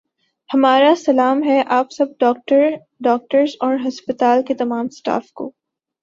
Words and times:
ہمارا 0.49 0.93
سلام 0.97 1.43
ہے 1.43 1.61
آپ 1.69 1.91
سب 1.91 2.05
ڈاکٹرس 2.19 3.55
اور 3.59 3.75
ہسپتال 3.87 4.41
کے 4.47 4.53
تمام 4.53 4.89
سٹاف 4.89 5.31
کو 5.31 5.51